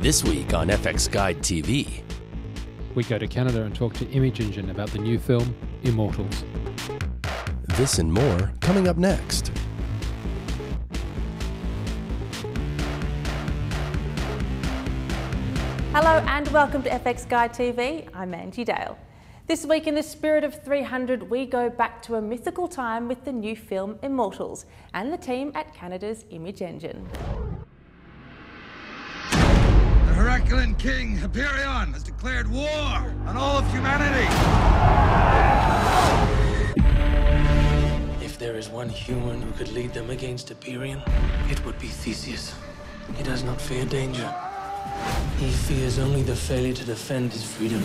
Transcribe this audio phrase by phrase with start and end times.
[0.00, 2.04] This week on FX Guide TV.
[2.94, 6.44] We go to Canada and talk to Image Engine about the new film, Immortals.
[7.76, 9.50] This and more coming up next.
[15.92, 18.08] Hello and welcome to FX Guide TV.
[18.14, 18.96] I'm Angie Dale.
[19.48, 23.24] This week, in the spirit of 300, we go back to a mythical time with
[23.24, 27.04] the new film Immortals and the team at Canada's Image Engine.
[30.38, 32.70] The king, Hyperion, has declared war
[33.26, 34.26] on all of humanity.
[38.24, 41.02] If there is one human who could lead them against Hyperion,
[41.50, 42.54] it would be Theseus.
[43.16, 44.32] He does not fear danger.
[45.38, 47.82] He fears only the failure to defend his freedom.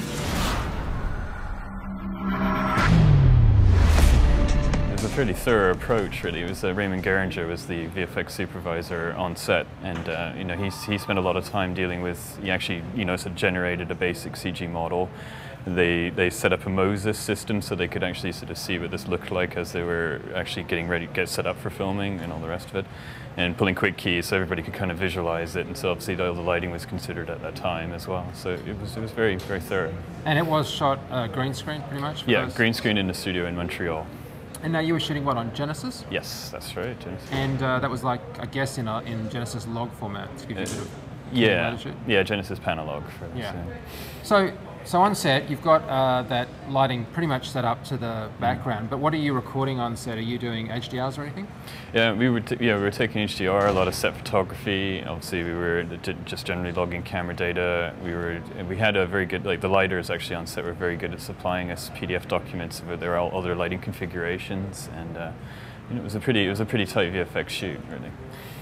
[5.15, 6.41] Fairly thorough approach, really.
[6.41, 10.55] It was uh, Raymond Gieringer was the VFX supervisor on set, and uh, you know
[10.57, 12.39] he he spent a lot of time dealing with.
[12.41, 15.11] He actually you know sort of generated a basic CG model.
[15.67, 18.89] They they set up a Moses system so they could actually sort of see what
[18.89, 22.19] this looked like as they were actually getting ready to get set up for filming
[22.19, 22.85] and all the rest of it,
[23.37, 25.67] and pulling quick keys so everybody could kind of visualize it.
[25.67, 28.27] And so obviously all the lighting was considered at that time as well.
[28.33, 29.93] So it was it was very very thorough.
[30.25, 32.27] And it was shot uh, green screen pretty much?
[32.27, 34.07] Yeah, those- green screen in the studio in Montreal.
[34.61, 36.05] And now you were shooting what, on Genesis?
[36.11, 36.97] Yes, that's right.
[36.99, 37.29] Genesis.
[37.31, 40.57] And uh, that was like, I guess, in, a, in Genesis log format to give
[40.57, 40.89] you a bit of
[41.33, 43.39] Yeah, yeah, Genesis Panalog for this.
[43.39, 43.65] Yeah.
[44.21, 44.51] So,
[44.85, 48.89] so on set, you've got uh, that lighting pretty much set up to the background.
[48.89, 50.17] But what are you recording on set?
[50.17, 51.47] Are you doing HDRs or anything?
[51.93, 55.03] Yeah, we were t- yeah we were taking HDR, a lot of set photography.
[55.03, 55.83] Obviously, we were
[56.25, 57.93] just generally logging camera data.
[58.03, 60.97] We were we had a very good like the lighters actually on set were very
[60.97, 65.31] good at supplying us PDF documents of their all other lighting configurations, and uh,
[65.89, 68.11] you know, it was a pretty it was a pretty tight VFX shoot really.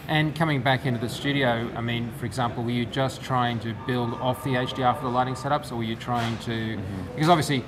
[0.07, 3.73] And coming back into the studio, I mean, for example, were you just trying to
[3.87, 6.51] build off the HDR for the lighting setups, or were you trying to?
[6.51, 7.13] Mm-hmm.
[7.15, 7.63] Because obviously,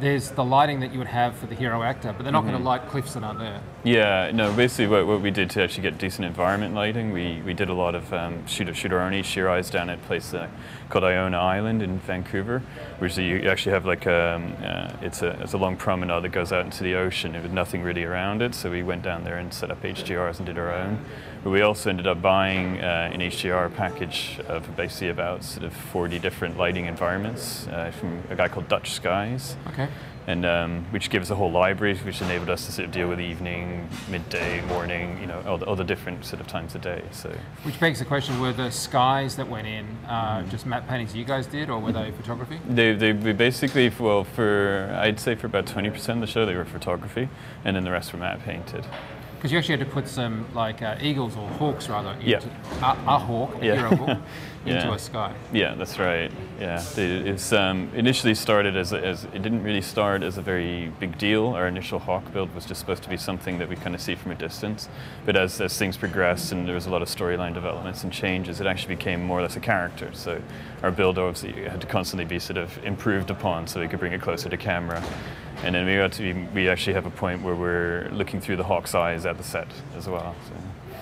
[0.00, 2.50] there's the lighting that you would have for the hero actor, but they're not Mm-hmm.
[2.50, 3.60] going to light cliffs that aren't there.
[3.84, 7.54] Yeah, no, basically what, what we did to actually get decent environment lighting, we, we
[7.54, 10.48] did a lot of um, shoot, shoot our own HDRIs down at a place uh,
[10.90, 12.60] called Iona Island in Vancouver,
[12.98, 16.52] which you actually have like um, uh, it's, a, it's a long promenade that goes
[16.52, 18.54] out into the ocean with nothing really around it.
[18.54, 21.04] So we went down there and set up HDRs and did our own.
[21.44, 25.74] But we also ended up buying uh, an HDR package of basically about sort of
[25.74, 29.86] 40 different lighting environments uh, from a guy called Dutch Skies Okay.
[30.26, 33.08] and um, which gives us a whole library, which enabled us to sort of deal
[33.10, 36.80] with evening, midday, morning, you know, all the, all the different sort of times of
[36.80, 37.02] day.
[37.10, 37.30] So
[37.64, 40.48] Which begs the question: Were the skies that went in uh, Mm-hmm.
[40.48, 42.58] just matte paintings you guys did, or were they photography?
[42.66, 46.56] they, they, we basically, well, for I'd say for about 20% of the show, they
[46.56, 47.28] were photography,
[47.66, 48.86] and then the rest were matte painted.
[49.44, 52.36] Because you actually had to put some like uh, eagles or hawks rather Yeah.
[52.36, 52.48] into
[52.82, 53.74] a, a hawk, a Yeah.
[53.76, 54.18] hero hawk,
[54.64, 54.94] into Yeah.
[54.94, 55.34] a sky.
[55.52, 56.32] Yeah, that's right.
[56.58, 60.90] Yeah, it's um, initially started as, a, as it didn't really start as a very
[60.98, 61.48] big deal.
[61.48, 64.14] Our initial Hawk build was just supposed to be something that we kind of see
[64.14, 64.88] from a distance.
[65.26, 68.62] But as, as things progressed and there was a lot of storyline developments and changes,
[68.62, 70.08] it actually became more or less a character.
[70.14, 70.40] So
[70.82, 74.14] our build obviously had to constantly be sort of improved upon so we could bring
[74.14, 75.04] it closer to camera.
[75.64, 78.64] And then we got to we actually have a point where we're looking through the
[78.64, 80.34] Hawk's eyes at the set as well.
[80.48, 80.54] So.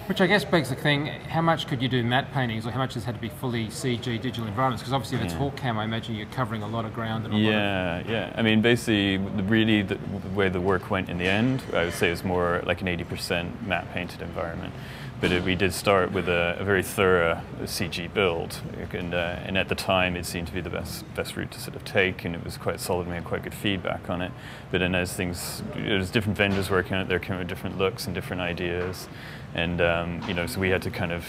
[0.06, 2.78] Which I guess begs the thing: How much could you do matte paintings, or how
[2.78, 4.82] much has had to be fully CG digital environments?
[4.82, 5.38] Because obviously, if it's Yeah.
[5.38, 8.02] hawk cam, I imagine you're covering a lot of ground and a lot of Yeah,
[8.08, 8.32] yeah.
[8.36, 11.84] I mean, basically, the- really, the, the way the work went in the end, I
[11.84, 14.72] would say it was more like an 80% matte painted environment.
[15.22, 18.60] But it, we did start with a, a very thorough CG build,
[18.92, 21.60] and, uh, and at the time, it seemed to be the best best route to
[21.60, 23.06] sort of take, and it was quite solid.
[23.06, 24.32] We had quite good feedback on it.
[24.72, 27.08] But then, as things, there's different vendors working on it.
[27.08, 29.08] There came with different looks and different ideas,
[29.54, 31.24] and um, you know, so we had to kind of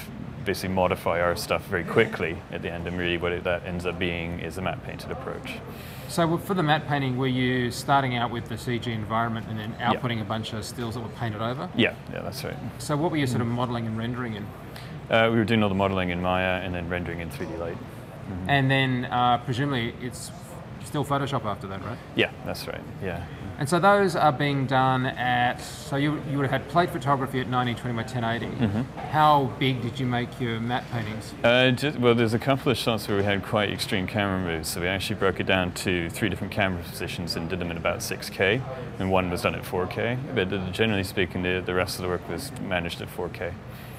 [0.45, 3.85] basically modify our stuff very quickly at the end, and really what it, that ends
[3.85, 5.55] up being is a matte painted approach.
[6.09, 9.75] So for the matte painting, were you starting out with the CG environment and then
[9.79, 9.93] Yeah.
[9.93, 11.69] outputting a bunch of stills that were painted over?
[11.75, 12.55] Yeah, yeah, that's right.
[12.77, 14.45] So what were you sort of modelling and rendering in?
[15.09, 17.77] Uh, we were doing all the modeling in Maya and then rendering in 3Delight.
[18.47, 20.31] And then uh, presumably it's
[20.83, 21.97] still Photoshop after that, right?
[22.15, 22.81] Yeah, that's right.
[23.01, 23.25] Yeah.
[23.59, 27.39] And so those are being done at, so you, you would have had plate photography
[27.39, 29.09] at 1920 by 1080.
[29.12, 31.33] How big did you make your matte paintings?
[31.44, 34.69] Uh, just, well, there's a couple of shots where we had quite extreme camera moves,
[34.69, 37.77] so we actually broke it down to three different camera positions and did them in
[37.77, 38.62] about 6K,
[39.00, 40.33] and one was done at 4K.
[40.33, 43.53] But generally speaking, the, the rest of the work was managed at 4K.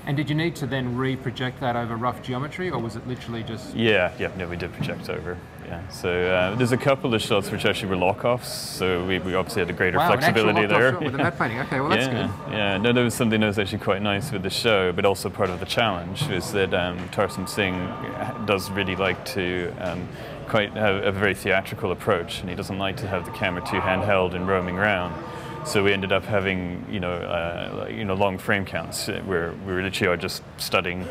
[0.06, 3.42] And did you need to then re-project that over rough geometry, or was it literally
[3.42, 3.74] just?
[3.74, 5.38] Yeah, yeah, no, we did project over.
[5.66, 9.34] Yeah, so uh, there's a couple of shots which actually were lock-offs, so we, we
[9.34, 10.92] obviously had a greater Wow, flexibility there.
[10.92, 11.60] shot with the painting.
[11.60, 12.52] Okay, well that's yeah, good.
[12.52, 12.76] yeah.
[12.76, 15.48] No, there was something that was actually quite nice with the show, but also part
[15.50, 17.76] of the challenge is that um, Tarsem Singh
[18.46, 20.06] does really like to um,
[20.48, 23.80] quite have a very theatrical approach, and he doesn't like to have the camera too
[23.80, 25.14] handheld and roaming around.
[25.66, 29.72] So we ended up having, you know, uh, you know, long frame counts where we
[29.80, 31.06] literally are just studying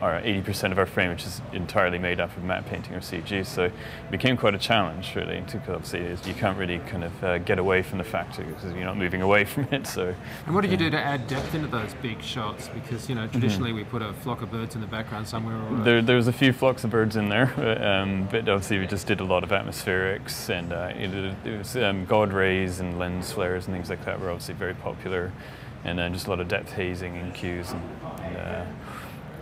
[0.00, 3.44] our 80% of our frame, which is entirely made up of matte painting or CG.
[3.44, 3.72] So it
[4.10, 5.42] became quite a challenge, really.
[5.48, 8.64] To, 'cause obviously, you can't really kind of uh, get away from the fact because
[8.74, 9.86] you're not moving away from it.
[9.86, 10.14] So
[10.46, 12.68] And what did you do to add depth into those big shots?
[12.68, 15.56] Because you know traditionally we put a flock of birds in the background somewhere.
[15.56, 15.84] Or Mm-hmm.
[15.84, 17.52] there, there was a few flocks of birds in there,
[17.84, 21.12] um, but obviously we just did a lot of atmospherics and uh, it,
[21.46, 24.74] it was um, god rays and lens flares and things like that were obviously very
[24.74, 25.30] popular,
[25.84, 27.82] and then just a lot of depth hazing and cues and.
[28.36, 28.66] and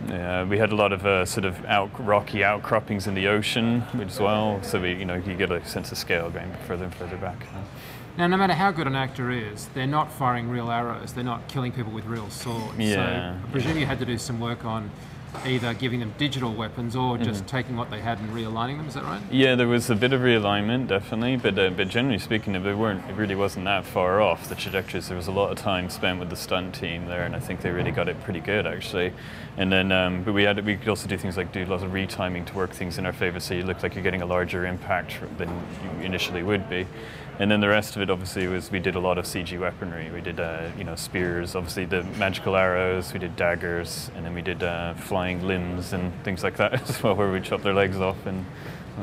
[0.07, 3.27] uh, yeah, we had a lot of uh, sort of out, rocky outcroppings in the
[3.27, 6.85] ocean as well, so we, you know, you get a sense of scale going further
[6.85, 7.45] and further back.
[8.17, 11.13] Now, no matter how good an actor is, they're not firing real arrows.
[11.13, 12.77] They're not killing people with real swords.
[12.77, 14.91] Yeah, So I presume you had to do some work on
[15.45, 18.87] either giving them digital weapons or just taking what they had and realigning them.
[18.87, 19.21] Is that right?
[19.31, 23.07] Yeah, there was a bit of realignment, definitely, but uh, but generally speaking, it weren't
[23.09, 25.07] it really wasn't that far off the trajectories.
[25.07, 27.61] There was a lot of time spent with the stunt team there, and I think
[27.61, 29.13] they really got it pretty good actually.
[29.57, 31.91] And then, um, but we had we could also do things like do lots of
[31.91, 34.65] retiming to work things in our favor, so you look like you're getting a larger
[34.65, 35.49] impact than
[35.83, 36.85] you initially would be.
[37.39, 40.11] And then the rest of it, obviously, was we did a lot of CG weaponry.
[40.11, 43.13] We did, uh, you know, spears, obviously the magical arrows.
[43.13, 47.01] We did daggers, and then we did uh, flying limbs and things like that as
[47.01, 48.45] well, where we chop their legs off and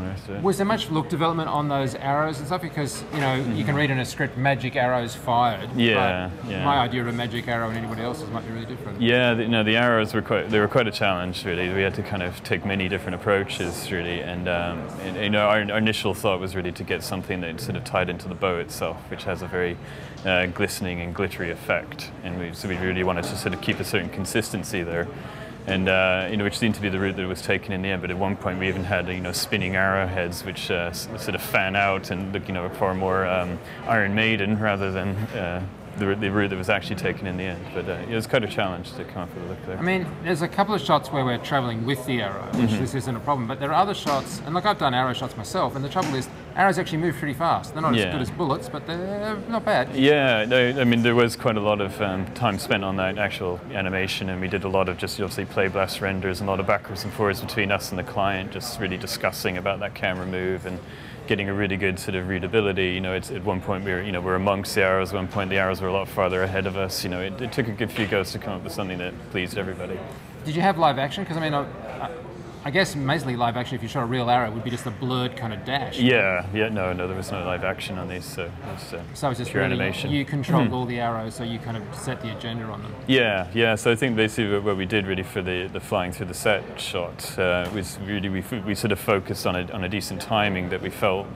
[0.00, 0.42] the rest of it.
[0.42, 2.62] Was there much look development on those arrows and stuff?
[2.62, 5.68] Because you know you can read in a script magic arrows fired.
[5.70, 5.80] Mm-hmm.
[5.80, 6.64] Yeah, yeah.
[6.64, 9.00] My idea of a magic arrow and anybody else's might be really different.
[9.00, 10.50] Yeah, the, no, the arrows were quite.
[10.50, 11.72] They were quite a challenge, really.
[11.72, 15.46] We had to kind of take many different approaches, really, and, um, and you know,
[15.46, 18.34] our, our initial thought was really to get something that sort of tied into the
[18.34, 19.76] bow itself, which has a very
[20.24, 23.80] uh, glistening and glittery effect, and we, so we really wanted to sort of keep
[23.80, 25.06] a certain consistency there.
[25.66, 27.88] And uh, you know, which seemed to be the route that was taken in the
[27.88, 28.00] end.
[28.00, 31.42] But at one point, we even had you know spinning arrowheads, which uh, sort of
[31.42, 35.66] fan out and look you know far more um, Iron Maiden rather than uh,
[35.98, 37.64] the, the route that was actually taken in the end.
[37.74, 39.78] But uh, it was quite a challenge to come up with a look there.
[39.78, 42.80] I mean, there's a couple of shots where we're traveling with the arrow, which Mm-hmm.
[42.80, 43.46] this isn't a problem.
[43.46, 46.14] But there are other shots, and look, I've done arrow shots myself, and the trouble
[46.14, 47.72] is, arrows actually move pretty fast.
[47.72, 49.94] They're not as good as bullets, but they're not bad.
[49.94, 53.18] Yeah, no, I mean there was quite a lot of um, time spent on that
[53.18, 56.50] actual animation, and we did a lot of just obviously play blast renders and a
[56.50, 59.94] lot of backwards and forwards between us and the client, just really discussing about that
[59.94, 60.78] camera move and
[61.26, 62.90] getting a really good sort of readability.
[62.92, 65.10] You know, it's, at one point we were you know we're amongst the arrows.
[65.10, 67.04] At one point the arrows were a lot farther ahead of us.
[67.04, 69.14] You know, it, it took a good few goes to come up with something that
[69.30, 69.98] pleased everybody.
[70.44, 71.24] Did you have live action?
[71.24, 72.10] Because I mean, I-
[72.66, 74.90] I guess basically live action, if you shot a real arrow, would be just a
[74.90, 76.00] blurred kind of dash.
[76.00, 79.02] Yeah, yeah, no, no, there was no live action on these, so it was uh,
[79.14, 80.10] So it's just really, animation.
[80.10, 82.92] you controlled all the arrows, so you kind of set the agenda on them.
[83.06, 83.76] Yeah, yeah.
[83.76, 86.80] So I think basically what- we did really for the, the flying through the set
[86.80, 90.68] shot uh, was really we, we sort of focused on a, on a decent timing
[90.70, 91.28] that we felt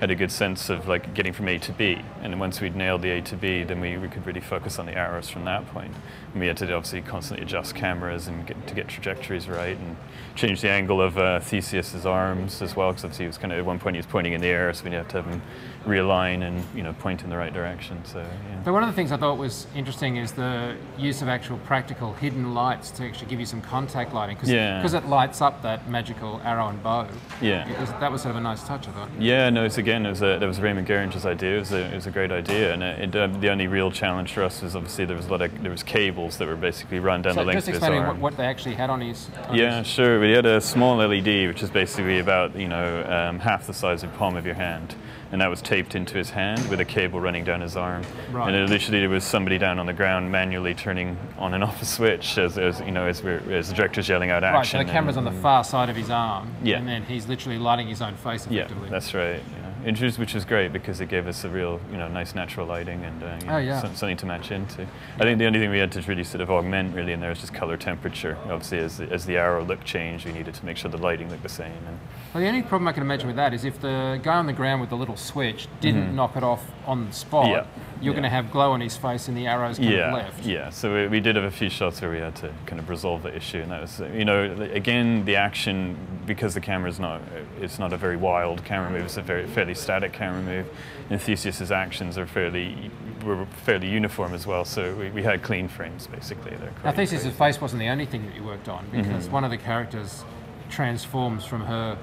[0.00, 2.00] had a good sense of like getting from A to B.
[2.22, 4.86] And once we'd nailed the A to B, then we, we could really focus on
[4.86, 5.92] the arrows from that point.
[6.32, 9.96] And we had to obviously constantly adjust cameras and get, to get trajectories right and
[10.34, 13.58] change the angle of uh, Theseus's arms as well because obviously he was kind of
[13.58, 15.42] at one point he was pointing in the air, so we had to have him
[15.88, 18.04] realign and you know point in the right direction.
[18.04, 18.60] So yeah.
[18.64, 22.12] But one of the things I thought was interesting is the use of actual practical
[22.14, 24.82] hidden lights to actually give you some contact lighting, because Yeah.
[24.96, 27.06] it lights up that magical arrow and bow.
[27.40, 27.68] Yeah.
[27.68, 29.08] It was, that was sort of a nice touch, I thought.
[29.18, 31.56] Yeah, no, it's again, it was, a, that was Raymond Gieringer's idea.
[31.56, 34.32] It was a, it was a great idea, and it, uh, the only real challenge
[34.32, 36.98] for us was obviously there was a lot of there was cables that were basically
[36.98, 38.20] run down So the length just of his explaining arm.
[38.20, 39.28] what, what they actually had on his.
[39.48, 40.20] On yeah, his- sure.
[40.20, 44.02] We had a small LED, which is basically about you know um, half the size
[44.02, 44.94] of the palm of your hand,
[45.30, 48.02] and that was taped into his hand with a cable running down his arm.
[48.32, 48.48] Right.
[48.48, 51.82] And it literally there was somebody down on the ground manually turning on and off
[51.82, 54.58] a switch as, as you know as, we're, as the director's yelling out action.
[54.58, 56.78] Right, so the camera's on the far side of his arm, Yeah.
[56.78, 58.88] and then he's literally lighting his own face Yeah, effectively.
[58.90, 59.40] that's right.
[59.40, 59.70] Yeah.
[59.84, 62.66] Which was, which was great because it gave us a real, you know, nice natural
[62.66, 63.80] lighting and uh, you know, Oh, yeah.
[63.80, 64.82] some- something to match into.
[65.16, 67.30] I think the only thing we had to really sort of augment really in there
[67.30, 68.36] is just color temperature.
[68.44, 71.30] Obviously, as the, as the arrow look changed, we needed to make sure the lighting
[71.30, 71.72] looked the same.
[71.86, 71.98] And
[72.34, 74.52] Well, the only problem I can imagine with that is if the guy on the
[74.52, 77.52] ground with the little switch didn't knock it off on the spot, Mm-hmm.
[77.54, 77.64] Yeah,
[78.00, 78.20] you're yeah.
[78.20, 80.44] going to have glow on his face and the arrows kind yeah, of left.
[80.46, 80.70] yeah.
[80.70, 83.22] So we, we did have a few shots where we had to kind of resolve
[83.22, 87.20] the issue, and that was, you know, again the action because the camera is not,
[87.60, 89.02] it's not a very wild camera move.
[89.02, 90.66] It's a very fairly static camera move.
[91.10, 92.90] And Theseus's actions are fairly
[93.24, 94.64] were fairly uniform as well.
[94.64, 96.52] So we, we had clean frames basically.
[96.52, 99.32] Now, quite- Theseus' quite- face wasn't the only thing that you worked on because Mm-hmm.
[99.32, 100.24] one of the characters
[100.70, 101.98] transforms from her.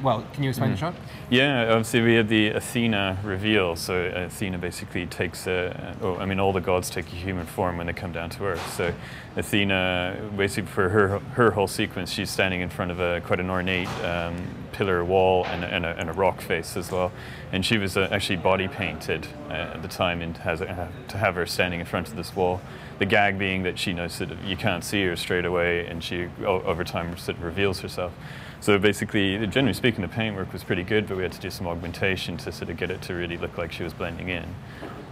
[0.00, 0.94] Well, can you explain the shot?
[1.28, 3.74] Yeah, obviously we had the Athena reveal.
[3.74, 7.76] So Athena basically takes a, oh, I mean, all the gods take a human form
[7.78, 8.74] when they come down to Earth.
[8.74, 8.94] So
[9.36, 13.50] Athena, basically for her her whole sequence, she's standing in front of a quite an
[13.50, 14.36] ornate um,
[14.70, 17.10] pillar wall and, a- and, a, and a rock face as well.
[17.50, 21.18] And she was uh, actually body painted uh, at the time, and has uh, to
[21.18, 22.60] have her standing in front of this wall.
[23.00, 26.28] The gag being that she knows that you can't see her straight away, and she
[26.44, 28.12] over time sort of reveals herself.
[28.60, 31.66] So basically, generally speaking, the paintwork was pretty good, but we had to do some
[31.66, 34.54] augmentation to sort of get it to really look like she was blending in.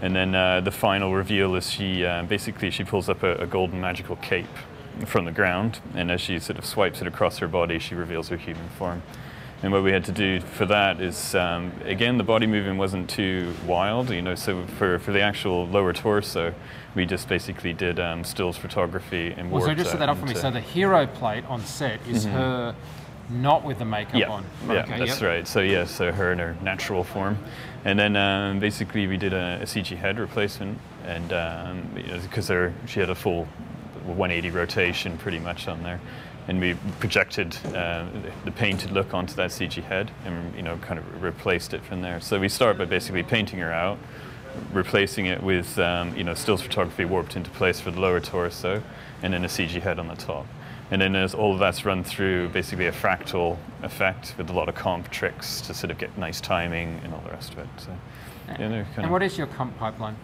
[0.03, 3.47] And then uh, the final reveal is she uh, basically she pulls up a, a
[3.47, 4.47] golden magical cape
[5.07, 8.29] from the ground, and as she sort of swipes it across her body, she reveals
[8.29, 9.03] her human form.
[9.63, 13.09] And what we had to do for that is, um, again, the body movement wasn't
[13.09, 14.35] too wild, you know.
[14.35, 16.55] So for, for the actual lower torso,
[16.95, 20.27] we just basically did um, stills photography and Well, so just set that up for
[20.27, 20.35] me.
[20.35, 22.75] So the hero plate on set is her
[23.31, 24.45] not with the makeup yeah, on.
[24.67, 25.29] yeah, Okay, that's yep.
[25.31, 25.49] right.
[25.49, 27.39] So yeah, so her in her natural form,
[27.85, 31.83] and then um, basically we did a, a CG head replacement, and um,
[32.23, 33.45] because you know, she had a full
[34.05, 36.01] 180 rotation pretty much on there,
[36.49, 40.77] and we projected uh, the- the painted look onto that CG head, and you know
[40.79, 42.21] kind of replaced it from there.
[42.21, 43.99] So we start by basically painting her out,
[44.73, 48.83] replacing it with um, you know stills photography warped into place for the lower torso,
[49.23, 50.47] and then a CG head on the top.
[50.91, 54.69] And then as all of that's run through basically a fractal effect with a lot
[54.69, 57.69] of comp tricks to sort of get nice timing and all the rest of it.
[57.79, 57.97] So,
[58.49, 60.17] yeah, they're kind And what is your comp pipeline?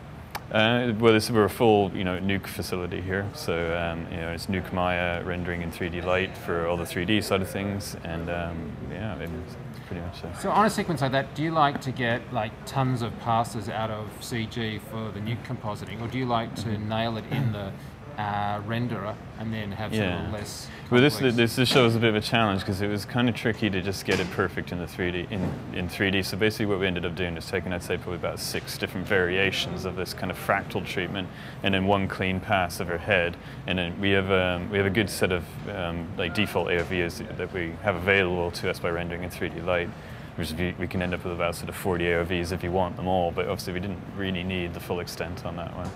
[0.52, 3.26] uh, well, this, we're a full, you know, Nuke facility here.
[3.34, 7.40] So, um, you know, it's Nuke Maya rendering in 3Delight for all the 3D side
[7.40, 10.22] of things, and um, yeah, it's pretty much.
[10.22, 13.18] Uh, So on a sequence like that, do you like to get like tons of
[13.20, 17.24] passes out of CG for the nuke compositing, or do you like to nail it
[17.30, 17.72] in the
[18.18, 20.26] uh, renderer and then have sort Yeah.
[20.26, 20.68] of less?
[20.90, 23.28] Well, this, this this show was a bit of a challenge because it was kind
[23.28, 25.42] of tricky to just get it perfect in the 3D in,
[25.72, 26.24] in 3D.
[26.24, 29.06] So basically, what we ended up doing is taking, I'd say, probably about six different
[29.06, 31.28] variations of this kind of fractal treatment,
[31.62, 33.36] and then one clean pass of her head.
[33.66, 37.36] And then we have um, we have a good set of um, like default AOVs
[37.36, 39.90] that we have available to us by rendering in 3Delight.
[40.36, 42.96] Which we, we can end up with about sort of 40 AOVs if you want
[42.96, 45.90] them all, but obviously we didn't really need the full extent on that one.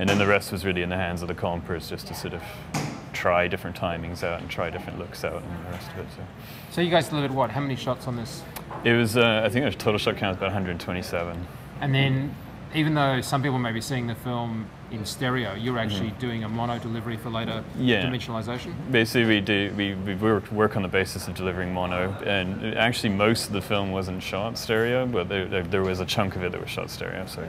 [0.00, 2.32] And then the rest was really in the hands of the compers just to sort
[2.32, 2.42] of
[3.12, 6.06] try different timings out and try different looks out and the rest of it.
[6.16, 6.22] So
[6.70, 7.50] So you guys delivered what?
[7.50, 8.42] How many shots on this?
[8.82, 11.46] it was, uh, I think the total shot count was about 127.
[11.82, 12.34] And then,
[12.74, 16.48] even though some people may be seeing the film in stereo, you're actually doing a
[16.48, 17.84] mono delivery for later Mm-hmm.
[17.84, 18.06] Yeah.
[18.06, 18.72] dimensionalization.
[18.90, 23.10] Basically, we do we, we work, work on the basis of delivering mono, and actually
[23.10, 26.42] most of the film wasn't shot stereo, but there, there, there was a chunk of
[26.44, 27.26] it that was shot stereo.
[27.26, 27.46] So,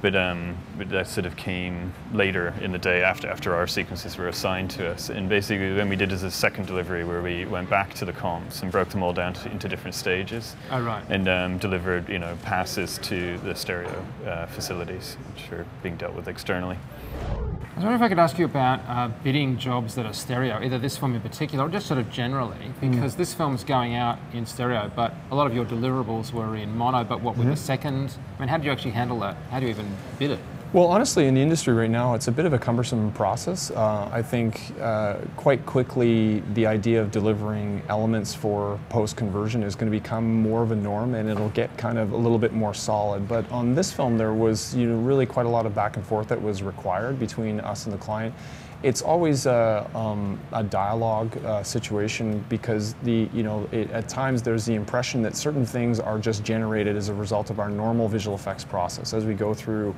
[0.00, 4.16] but um, but that sort of came later in the day after after our sequences
[4.16, 7.44] were assigned to us, and basically then we did as a second delivery where we
[7.44, 10.54] went back to the comps and broke them all down to, into different stages.
[10.70, 11.04] Oh, right.
[11.08, 16.14] And um, delivered you know passes to the stereo uh, facilities, which are being dealt
[16.14, 16.78] with externally.
[17.20, 20.60] I was wondering if I could ask you about uh, bidding jobs that are stereo,
[20.60, 24.18] either this film in particular or just sort of generally, because this film's going out
[24.32, 27.56] in stereo, but a lot of your deliverables were in mono, but what with the
[27.56, 28.16] second?
[28.36, 29.36] I mean, how do you actually handle that?
[29.50, 29.86] How do you even
[30.18, 30.40] bid it?
[30.74, 33.70] Well, honestly, in the industry right now, it's a bit of a cumbersome process.
[33.70, 39.74] Uh, I think uh, quite quickly the idea of delivering elements for post conversion is
[39.74, 42.52] going to become more of a norm, and it'll get kind of a little bit
[42.52, 43.26] more solid.
[43.26, 46.04] But on this film, there was you know really quite a lot of back and
[46.04, 48.34] forth that was required between us and the client.
[48.82, 54.42] It's always a, um, a dialogue uh, situation because the you know it, at times
[54.42, 58.06] there's the impression that certain things are just generated as a result of our normal
[58.06, 59.94] visual effects process as we go through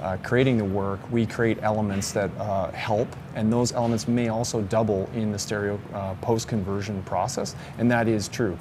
[0.00, 4.62] uh, creating the work, we create elements that uh, help, and those elements may also
[4.62, 8.58] double in the stereo uh, post conversion process, and that is true.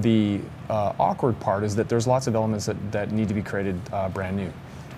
[0.00, 3.42] The uh, awkward part is that there's lots of elements that, that need to be
[3.42, 4.52] created uh, brand new.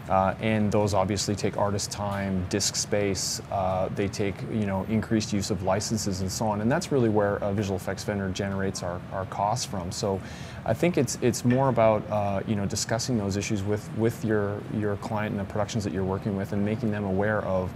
[0.08, 3.40] Uh, and those obviously take artist time, disk space.
[3.50, 6.60] Uh, they take you know increased use of licenses and so on.
[6.60, 9.90] And that's really where a visual effects vendor generates our, our costs from.
[9.90, 10.20] So
[10.66, 14.60] I think it's it's more about uh, you know discussing those issues with with your
[14.74, 17.70] your client and the productions that you're working with, and making them aware of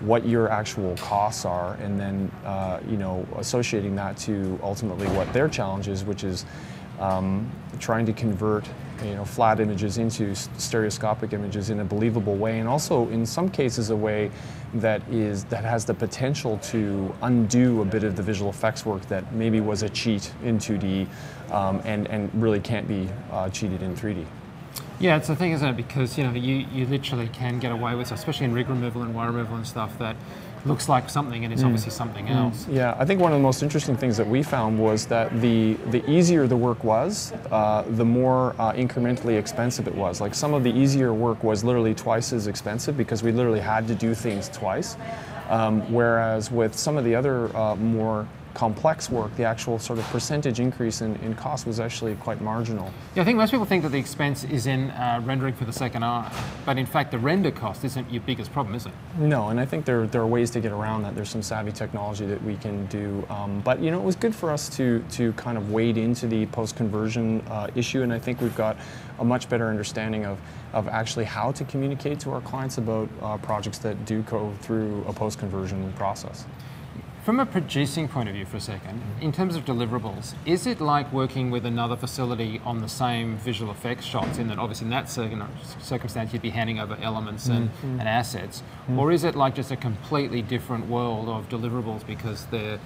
[0.00, 5.30] what your actual costs are, and then uh, you know associating that to ultimately what
[5.34, 6.46] their challenge is, which is
[6.98, 8.66] um, trying to convert
[9.02, 13.48] you know flat images into stereoscopic images in a believable way, and also in some
[13.48, 14.30] cases a way
[14.74, 19.06] that is that has the potential to undo a bit of the visual effects work
[19.08, 21.06] that maybe was a cheat in 2D,
[21.50, 24.24] um, and and really can't be uh, cheated in 3D.
[25.00, 25.76] Yeah, it's the thing, isn't it?
[25.76, 29.14] Because you know you, you literally can get away with, especially in rig removal and
[29.14, 30.16] wire removal and stuff, that
[30.66, 32.66] looks like something and it's obviously something else.
[32.68, 35.74] Yeah, I think one of the most interesting things that we found was that the
[35.90, 40.20] the easier the work was, uh, the more uh, incrementally expensive it was.
[40.20, 43.86] Like some of the easier work was literally twice as expensive because we literally had
[43.88, 44.96] to do things twice.
[45.50, 50.04] Um, whereas with some of the other uh, more complex work, the actual sort of
[50.06, 52.90] percentage increase in, in cost was actually quite marginal.
[53.14, 55.72] Yeah, I think most people think that the expense is in uh, rendering for the
[55.72, 56.32] second eye,
[56.64, 58.92] but in fact the render cost isn't your biggest problem, is it?
[59.18, 61.14] No, and I think there, there are ways to get around that.
[61.14, 63.26] There's some savvy technology that we can do.
[63.28, 66.26] Um, but you know, it was good for us to, to kind of wade into
[66.26, 68.76] the post-conversion uh, issue, and I think we've got
[69.18, 70.38] a much better understanding of,
[70.72, 75.04] of actually how to communicate to our clients about uh, projects that do go through
[75.08, 76.46] a post-conversion process.
[77.24, 80.82] From a producing point of view for a second, in terms of deliverables, is it
[80.82, 84.90] like working with another facility on the same visual effects shots in that obviously in
[84.90, 87.98] that circumstance you'd be handing over elements and, mm-hmm.
[87.98, 88.98] and assets, mm-hmm.
[88.98, 92.78] or is it like just a completely different world of deliverables because they're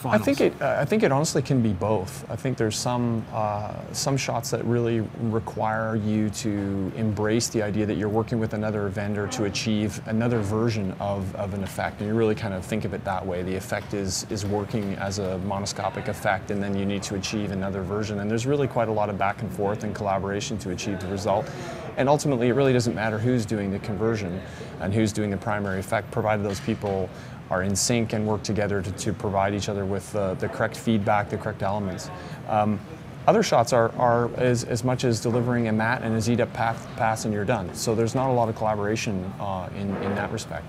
[0.00, 0.22] finals?
[0.22, 0.62] I think it.
[0.62, 2.28] I think it honestly can be both.
[2.30, 7.86] I think there's some uh, some shots that really require you to embrace the idea
[7.86, 12.08] that you're working with another vendor to achieve another version of, of an effect, and
[12.08, 13.42] you really kind of think of it that way.
[13.42, 17.52] The effect is is working as a monoscopic effect, and then you need to achieve
[17.52, 18.20] another version.
[18.20, 21.08] And there's really quite a lot of back and forth and collaboration to achieve the
[21.08, 21.50] result.
[21.96, 24.40] And ultimately, it really doesn't matter who's doing the conversion
[24.80, 27.10] and who's doing the primary effect, provided those people
[27.50, 30.76] are in sync and work together to, to provide each other with uh, the correct
[30.76, 32.10] feedback, the correct elements.
[32.48, 32.80] Um,
[33.26, 37.24] other shots are, are as, as much as delivering a matte and a path, pass
[37.24, 37.74] and you're done.
[37.74, 40.64] So there's not a lot of collaboration uh, in, in that respect.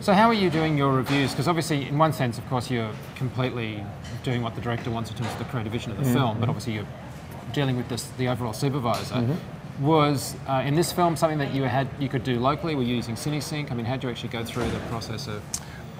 [0.00, 1.30] So how are you doing your reviews?
[1.30, 3.84] Because obviously, in one sense, of course, you're completely
[4.24, 6.14] doing what the director wants in terms of the creative vision of the mm-hmm.
[6.14, 6.88] film, but obviously you're
[7.52, 9.16] dealing with this, the overall supervisor.
[9.16, 9.84] Mm-hmm.
[9.84, 12.74] Was uh, in this film something that you had you could do locally?
[12.74, 13.70] Were you using CineSync?
[13.70, 15.42] I mean, how did you actually go through the process of?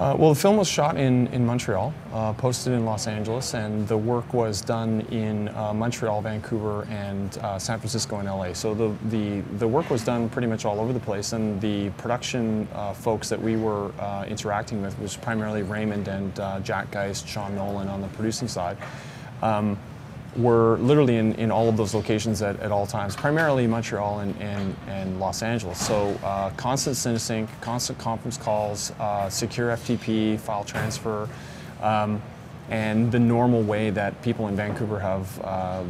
[0.01, 3.87] Uh, well, the film was shot in, in Montreal, uh, posted in Los Angeles, and
[3.87, 8.55] the work was done in uh, Montreal, Vancouver, and uh, San Francisco and LA.
[8.55, 11.91] So the, the, the work was done pretty much all over the place, and the
[11.99, 13.93] production uh, folks that we were
[14.27, 18.79] interacting with was primarily Raymond and Jack Geist, Sean Nolan on the producing side.
[19.43, 19.79] Um,
[20.37, 24.41] were literally in, in all of those locations at, at all times, primarily Montreal and,
[24.41, 25.85] and, and Los Angeles.
[25.85, 31.29] So uh, constant CineSync, constant conference calls, uh, secure FTP, file transfer,
[31.83, 32.23] um,
[32.69, 35.83] and the normal way that people in Vancouver have uh,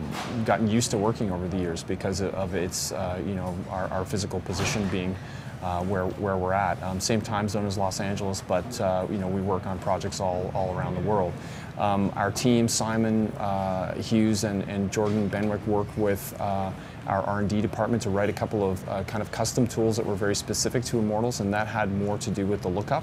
[0.46, 4.04] gotten used to working over the years because of its, uh, you know, our, our
[4.06, 5.14] physical position being
[5.62, 6.82] uh, where, where we're at.
[6.82, 10.20] Um, same time zone as Los Angeles, but uh, you know we work on projects
[10.20, 11.32] all, all around the world.
[11.80, 16.70] Um, our team, Simon uh, Hughes and, and Jordan Benwick, worked with uh,
[17.06, 20.14] our R&D department to write a couple of uh, kind of custom tools that were
[20.14, 23.02] very specific to Immortals, and that had more to do with the lookup.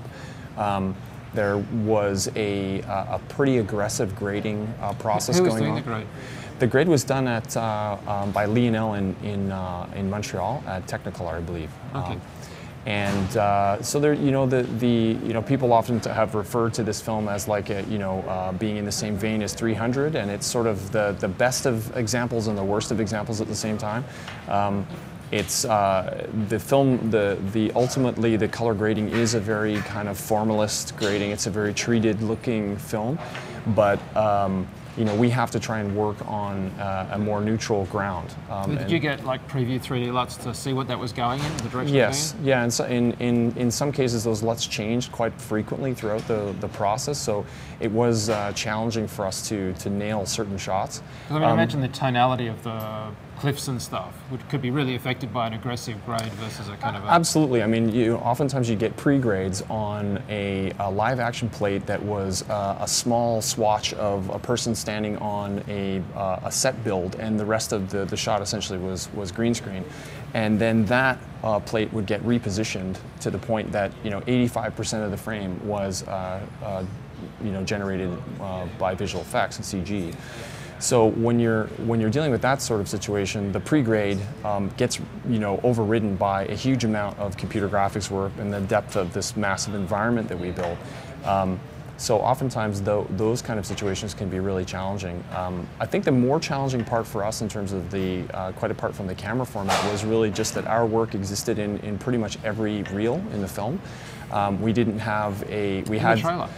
[0.58, 0.96] Um,
[1.34, 5.76] there was a, a pretty aggressive grading uh, process Who going doing on.
[5.78, 6.08] The grade?
[6.60, 10.88] The grade was done at uh, um, by Lionel in in, uh, in Montreal at
[10.88, 11.70] Technicolor, I believe.
[11.96, 12.18] Okay.
[12.88, 16.84] And uh, so there, you know, the, the you know people often have referred to
[16.84, 20.16] this film as like a, you know uh, being in the same vein as 300,
[20.16, 23.50] and it's sort of the the best of examples and the worst of examples at
[23.50, 24.06] the same time.
[24.48, 24.88] Um,
[25.34, 30.18] it's uh, the film the the ultimately the color grading is a very kind of
[30.18, 31.32] formalist grading.
[31.32, 33.20] It's a very treated looking film,
[33.76, 34.66] but um,
[34.98, 38.34] you know, we have to try and work on uh, a more neutral ground.
[38.50, 41.58] Um, Did you get like preview 3D LUTs to see what that was going in,
[41.58, 41.96] the direction?
[41.96, 46.28] Yes, yeah, and so in, in, in some cases those LUTs changed quite frequently throughout
[46.28, 47.46] the, the process, so
[47.80, 51.04] it was uh, challenging for us to, to nail certain shots.
[51.30, 54.96] I mean, um, imagine the tonality of the cliffs and stuff, which could be really
[54.96, 57.62] affected by an aggressive grade versus a kind of a absolutely.
[57.62, 62.48] I mean, you oftentimes you get pre-grades on a, a live action plate that was
[62.50, 67.40] uh, a small swatch of a person standing on a, uh, a set build, and
[67.40, 69.86] the rest of the, the shot essentially was was green screen,
[70.34, 75.06] and then that uh, plate would get repositioned to the point that you know 85%
[75.06, 76.84] of the frame was uh, uh,
[77.44, 80.16] you know generated uh, by visual effects and CG.
[80.80, 85.00] So when you're when you're dealing with that sort of situation, the pre-grade um, gets
[85.28, 89.14] you know overridden by a huge amount of computer graphics work and the depth of
[89.14, 90.78] this massive environment that we build.
[91.26, 91.60] Um,
[91.98, 95.24] so oftentimes th- those kind of situations can be really challenging.
[95.36, 98.70] Um, I think the more challenging part for us in terms of the, uh, quite
[98.70, 102.20] apart from the camera format, was really just that our work existed in, in pretty
[102.20, 103.82] much every reel in the film.
[104.32, 106.50] Um, we didn't have a, we in had-.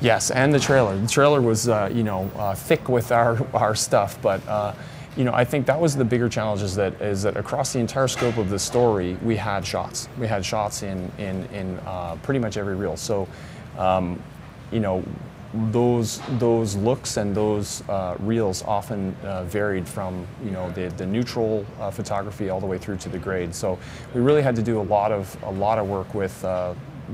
[0.00, 0.96] Yes, and the trailer.
[0.96, 4.74] The trailer was, uh, you know, uh, thick with our, our stuff, but uh,
[5.16, 7.80] you know, I think that was the bigger challenge is that is that across the
[7.80, 10.08] entire scope of the story, we had shots.
[10.16, 12.96] We had shots in in in uh, pretty much every reel.
[12.96, 13.26] So,
[13.76, 14.22] um,
[14.70, 15.02] you know,
[15.72, 21.06] those those looks and those uh, reels often uh, varied from you know the, the
[21.06, 23.52] neutral photography all the way through to the grade.
[23.52, 23.76] So
[24.14, 26.44] we really had to do a lot of a lot of work with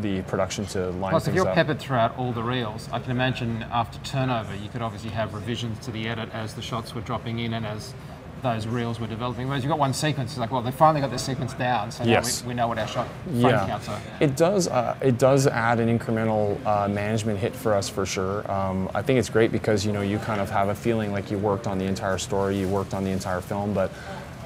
[0.01, 1.55] the production to line Plus, if you're up.
[1.55, 5.79] peppered throughout all the reels, I can imagine after turnover, you could obviously have revisions
[5.87, 7.95] to the edit as the shots were dropping in and as
[8.43, 9.49] those reels were developing.
[9.49, 12.05] Whereas you've got one sequence, it's like, well, they finally got this sequence down, so
[12.05, 12.43] Yes.
[12.43, 13.99] now we, we know what our shot yeah, counts are.
[14.21, 14.69] it does.
[14.69, 18.51] Uh, it does add an incremental uh, management hit for us for sure.
[18.51, 21.31] Um, I think it's great because you know you kind of have a feeling like
[21.31, 23.91] you worked on the entire story, you worked on the entire film, but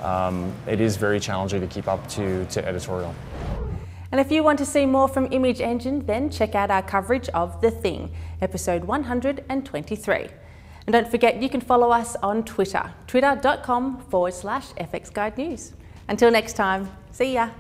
[0.02, 3.12] um, it is very challenging to keep up to to editorial.
[4.10, 7.28] And if you want to see more from Image Engine, then check out our coverage
[7.30, 10.16] of The Thing, episode 123.
[10.86, 15.74] And don't forget, you can follow us on Twitter, twitter.com forward slash FX Guide News.
[16.08, 17.50] Until next time, see ya.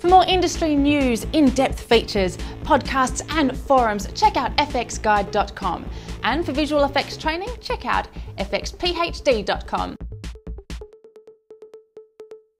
[0.00, 5.86] For more industry news, in depth features, podcasts, and forums, check out fxguide.com.
[6.24, 9.96] And for visual effects training, check out fxphd.com.